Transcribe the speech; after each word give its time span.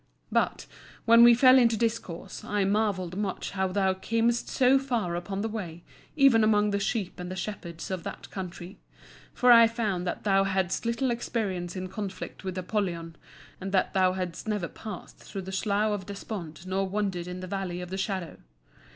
But, 0.31 0.65
when 1.05 1.23
we 1.23 1.35
fell 1.35 1.59
into 1.59 1.77
discourse, 1.77 2.43
I 2.43 2.63
marvelled 2.65 3.15
much 3.15 3.51
how 3.51 3.67
thou 3.67 3.93
camest 3.93 4.49
so 4.49 4.79
far 4.79 5.15
upon 5.15 5.41
the 5.41 5.47
way, 5.47 5.83
even 6.15 6.43
among 6.43 6.71
the 6.71 6.79
sheep 6.79 7.19
and 7.19 7.29
the 7.29 7.35
shepherds 7.35 7.91
of 7.91 8.01
that 8.01 8.31
country. 8.31 8.79
For 9.31 9.51
I 9.51 9.67
found 9.67 10.07
that 10.07 10.23
thou 10.23 10.43
hadst 10.43 10.87
little 10.87 11.11
experience 11.11 11.75
in 11.75 11.87
conflict 11.87 12.43
with 12.43 12.57
Apollyon, 12.57 13.15
and 13.59 13.71
that 13.73 13.93
thou 13.93 14.13
hadst 14.13 14.47
never 14.47 14.67
passed 14.67 15.17
through 15.19 15.43
the 15.43 15.51
Slough 15.51 15.91
of 15.91 16.07
Despond 16.07 16.65
nor 16.65 16.89
wandered 16.89 17.27
in 17.27 17.41
the 17.41 17.45
Valley 17.45 17.79
of 17.79 17.91
the 17.91 17.95
Shadow. 17.99 18.37